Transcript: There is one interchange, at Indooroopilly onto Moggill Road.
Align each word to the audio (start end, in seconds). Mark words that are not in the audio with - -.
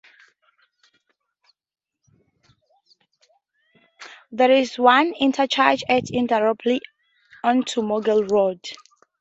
There 4.31 4.49
is 4.49 4.79
one 4.79 5.13
interchange, 5.19 5.83
at 5.87 6.05
Indooroopilly 6.05 6.79
onto 7.43 7.81
Moggill 7.83 8.27
Road. 8.31 8.65